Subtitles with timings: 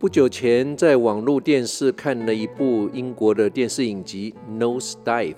[0.00, 5.32] 不久前在网络电视看了一部英国的电视影集《Nose Dive》，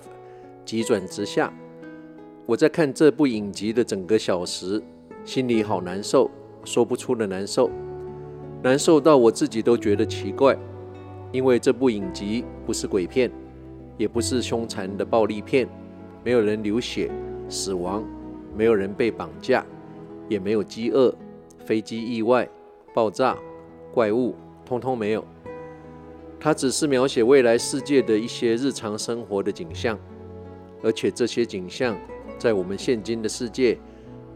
[0.63, 1.51] 急转直下。
[2.45, 4.79] 我在看这部影集的整个小时，
[5.25, 6.29] 心里好难受，
[6.63, 7.71] 说不出的难受，
[8.61, 10.55] 难受到我自己都觉得奇怪。
[11.31, 13.31] 因为这部影集不是鬼片，
[13.97, 15.67] 也不是凶残的暴力片，
[16.23, 17.09] 没有人流血、
[17.49, 18.03] 死亡，
[18.55, 19.65] 没有人被绑架，
[20.29, 21.11] 也没有饥饿、
[21.65, 22.47] 飞机意外、
[22.93, 23.35] 爆炸、
[23.91, 24.35] 怪物。
[24.71, 25.25] 通通没有，
[26.39, 29.99] 它只是描写未来世界的一些日常生活的景象，
[30.81, 31.97] 而且这些景象
[32.37, 33.77] 在我们现今的世界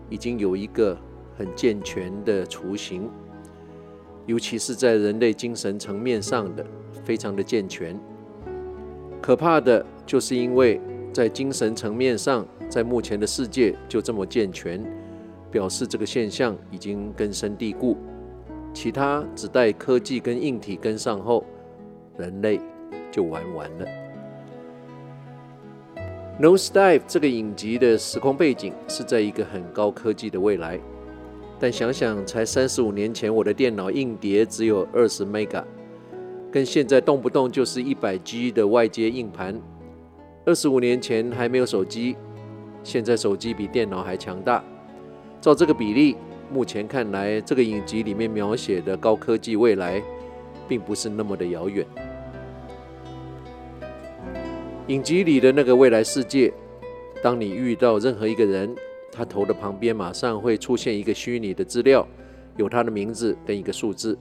[0.10, 0.98] 已经有一个
[1.38, 3.10] 很健全的雏形，
[4.26, 6.66] 尤其是在人类精神层面上的
[7.06, 7.98] 非常的健全。
[9.22, 10.82] 可怕的就是因为
[11.14, 14.86] 在精神层面上，在目前的世界就这么健全，
[15.50, 17.96] 表示这个现象已经根深蒂固。
[18.76, 21.46] 其他只待科技跟硬体跟上后，
[22.18, 22.60] 人类
[23.10, 23.88] 就玩完了。
[26.44, 30.78] 《Nose Dive》这个影集的时空背景是在一个很高科技的未来，
[31.58, 35.64] 但想想才三十五年前，我的电脑硬碟只有二十 mega，
[36.52, 39.58] 跟现在动不动就是一百 G 的外接硬盘。
[40.46, 42.18] 二十五年前还没有手机，
[42.84, 44.62] 现在手机比电脑还强大。
[45.40, 46.18] 照这个比例。
[46.52, 50.02] 目前看来，这个影集里面描写的高科技未来，
[50.68, 51.86] 并不是那么的遥远。
[54.88, 56.54] 影集里的那个未来世界，
[57.24, 58.74] 当你遇到任何一个人，
[59.12, 62.08] 他头的旁边马上会出现一个虚拟的资料，
[62.58, 64.18] 有他的名字跟一个数字。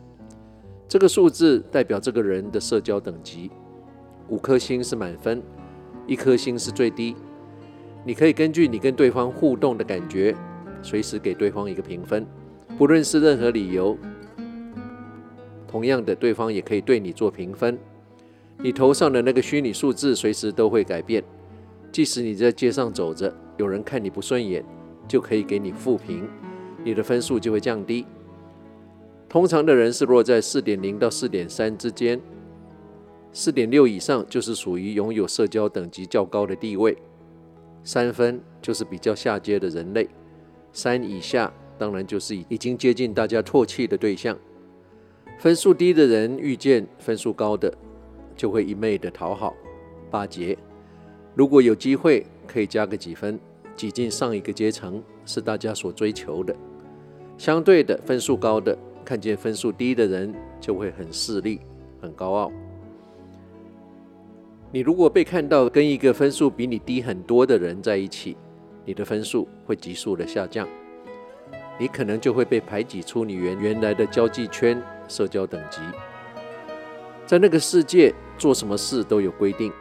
[0.88, 3.50] 这个数字代表这个人的社交等级，
[4.28, 5.42] 五颗星是满分，
[6.06, 7.14] 一颗星是最低。
[8.02, 10.34] 你可以根据你跟对方互动的感觉。
[10.84, 12.26] 随时给对方一个评分，
[12.76, 13.96] 不论是任何理由。
[15.66, 17.76] 同样的，对方也可以对你做评分。
[18.58, 21.24] 你头上的那个虚拟数字随时都会改变，
[21.90, 24.64] 即使你在街上走着，有人看你不顺眼，
[25.08, 26.28] 就可以给你负评，
[26.84, 28.06] 你的分数就会降低。
[29.28, 32.20] 通常的人是落在四点零到四点三之间，
[33.32, 36.96] 四点六以上就是属于拥有社交等级较高的地位，
[37.82, 40.08] 三分就是比较下阶的人类。
[40.74, 44.36] 三以下，当然就是已经接近大家唾弃的对象。
[45.38, 47.72] 分数低的人遇见分数高的，
[48.36, 49.54] 就会一昧的讨好、
[50.10, 50.58] 巴结。
[51.34, 53.38] 如果有机会，可以加个几分，
[53.76, 56.54] 挤进上一个阶层，是大家所追求的。
[57.38, 61.60] 相对的，分数高的看见分数低的人，就会很势利、
[62.00, 62.52] 很高傲。
[64.72, 68.36] 你如果被看到跟一个分数比你低很多的人在一起，
[68.84, 70.68] 你的分数会急速的下降，
[71.78, 75.80] 你可能就会被排挤出你原原来的交际圈、社交等级。
[77.26, 79.72] 在那个世界，做什么事都有规定，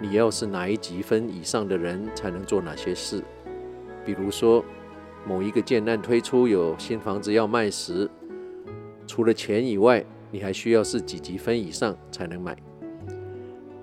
[0.00, 3.22] 你要是哪一级分以上的人才能做哪些事。
[4.04, 4.64] 比如说，
[5.24, 8.10] 某一个建案推出有新房子要卖时，
[9.06, 12.56] 除了钱以外，你还需要是几级分以上才能买。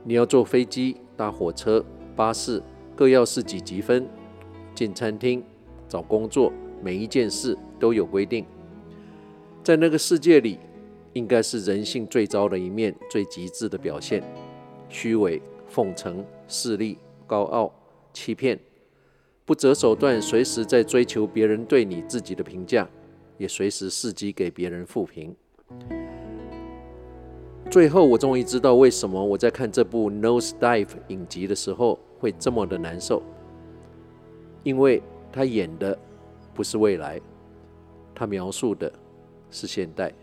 [0.03, 1.85] 你要坐飞机、搭火车、
[2.17, 2.61] 巴士，
[2.97, 4.05] 各要是几级分。
[4.79, 5.43] 进餐厅、
[5.89, 8.45] 找工作，每一件事都有规定。
[9.61, 10.57] 在那个世界里，
[11.11, 14.23] 应该是人性最糟的一面、最极致的表现：
[14.87, 16.97] 虚伪、奉承、势利、
[17.27, 17.69] 高傲、
[18.13, 18.57] 欺骗，
[19.43, 22.87] 不择手段，随时在追求别人对你自己的评价，
[23.37, 25.35] 也随时伺机给别人负评。
[27.69, 33.21] 最后，我终于知道为什么我在看这部《Nose Dive》影集的时候会这么的难受。
[34.63, 35.97] 因为他演的
[36.53, 37.19] 不是未来，
[38.13, 38.91] 他描述的
[39.49, 40.13] 是现代，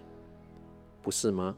[1.02, 1.56] 不是吗？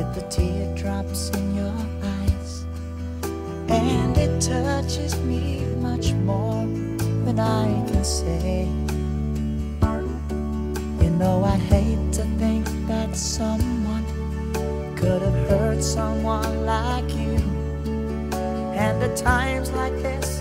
[0.00, 2.64] with the teardrops in your eyes.
[3.68, 6.64] And it touches me much more
[7.24, 8.66] than I can say.
[11.02, 14.06] You know, I hate to think that someone
[14.96, 17.36] could have hurt someone like you.
[18.84, 20.40] And at times like this,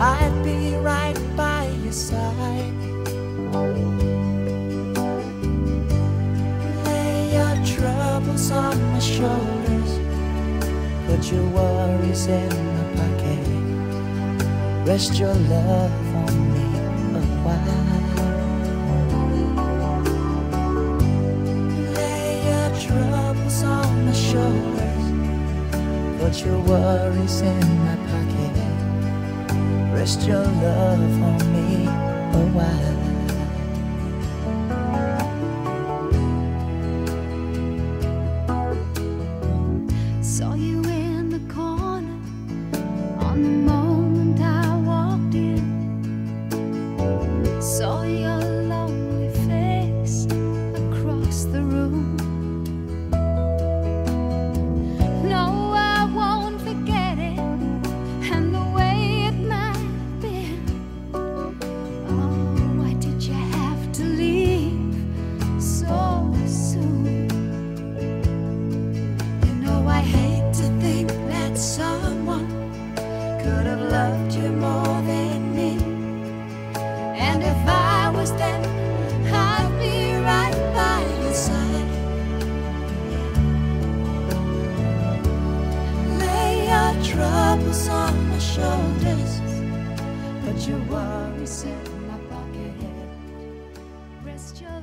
[0.00, 2.86] I'd be right by your side.
[8.26, 10.00] Troubles on my shoulders,
[11.06, 13.46] put your worries in my pocket.
[14.84, 16.64] Rest your love on me
[17.14, 17.86] a while.
[21.94, 25.06] Lay your troubles on my shoulders.
[26.20, 28.56] Put your worries in my pocket.
[29.94, 33.05] Rest your love on me a while.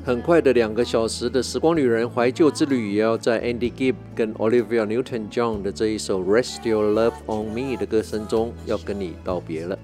[0.06, 9.80] 很快的两个小时的时光旅人怀旧之旅，也要在 Andy Gibb 跟 Olivia Newton-John 的这一首《Rest Your Love on Me》的歌声中，要跟你道别了。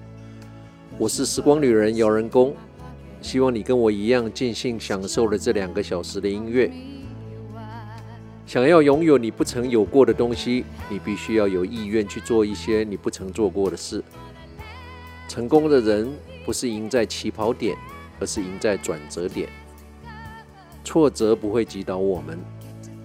[0.98, 2.54] 我是时光旅人姚人工，
[3.22, 6.70] 希望你跟我一样尽兴享受了这两个小时的音乐。
[8.46, 14.02] 想要拥有你不曾有过的东西，你必须要有意愿去做一些你不曾做过的事。
[15.30, 16.12] 成功的人
[16.44, 17.76] 不是赢在起跑点，
[18.18, 19.48] 而是赢在转折点。
[20.82, 22.36] 挫折不会击倒我们，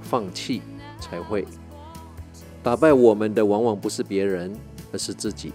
[0.02, 0.64] 放弃
[1.00, 1.46] 才会。
[2.64, 4.52] 打败我们的往往不是别人，
[4.92, 5.54] 而是自己。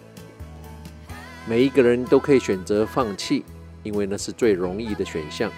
[1.44, 3.44] 每一个人都可以选择放弃，
[3.82, 5.50] 因为那是最容易的选项。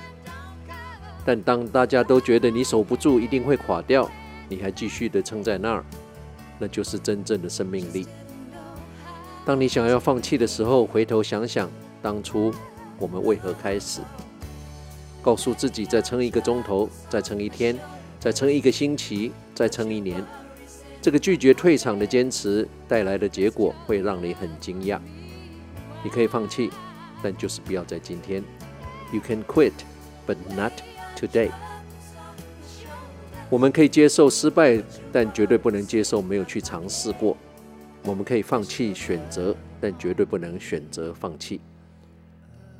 [1.26, 4.10] 但当大家都觉得你守不住，一定会垮掉，
[4.48, 5.84] 你还继续的撑在那儿，
[6.58, 8.06] 那就是真正的生命力。
[9.44, 11.68] 当你想要放弃的时候，回头想想
[12.00, 12.52] 当初
[12.98, 14.00] 我们为何开始。
[15.20, 17.76] 告诉自己再撑一个钟头，再撑一天，
[18.18, 20.24] 再撑一个星期，再撑一年。
[21.00, 25.00] 这个拒绝退场的坚持带来的结果会让你很惊讶。
[26.04, 26.70] 你可以放弃，
[27.22, 28.42] 但就是不要在今天。
[29.12, 29.72] You can quit,
[30.26, 30.72] but not
[31.16, 31.50] today。
[33.50, 37.36] 我们可以接受失败，但绝对不能接受没有去尝试过。
[38.04, 41.60] 我们可以放弃选择，但绝对不能选择放弃。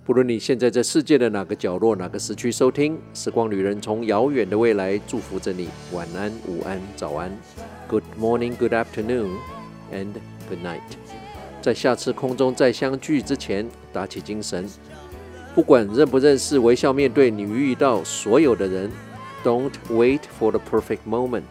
[0.05, 5.69] 不论你现在在世界的哪个角落、哪个时区收听，时光旅人从遥远的未来祝福着你。
[5.93, 7.31] 晚安、午安、早安
[7.87, 9.31] ，Good morning, Good afternoon,
[9.93, 10.09] and
[10.49, 10.81] Good night。
[11.61, 14.69] 在下次空中再相聚之前，打起精神。
[15.55, 18.91] 不管认不认识，微笑面对你遇到所有的人。
[19.45, 21.43] Don't wait for the perfect moment.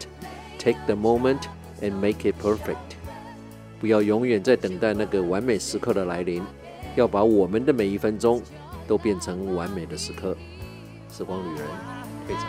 [0.60, 1.44] Take the moment
[1.82, 2.98] and make it perfect。
[3.82, 6.42] 不要永远在等待那个完美时刻的来临。
[6.96, 8.42] 要把我们的每一分钟
[8.88, 10.38] 都变成完美的时刻。
[11.12, 11.66] 时光旅人，
[12.28, 12.44] 非常。